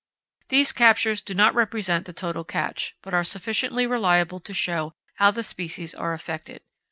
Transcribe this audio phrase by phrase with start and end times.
[0.49, 5.29] These captures do not represent the total catch, but are sufficiently reliable to show how
[5.29, 6.63] the species are affected.